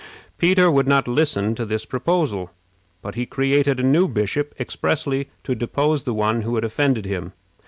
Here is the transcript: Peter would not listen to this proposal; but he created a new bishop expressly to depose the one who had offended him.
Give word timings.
Peter 0.39 0.71
would 0.71 0.87
not 0.87 1.07
listen 1.07 1.53
to 1.53 1.63
this 1.63 1.85
proposal; 1.85 2.49
but 3.03 3.13
he 3.13 3.27
created 3.27 3.79
a 3.79 3.83
new 3.83 4.07
bishop 4.07 4.51
expressly 4.59 5.29
to 5.43 5.53
depose 5.53 6.05
the 6.05 6.13
one 6.15 6.41
who 6.41 6.55
had 6.55 6.63
offended 6.63 7.05
him. 7.05 7.33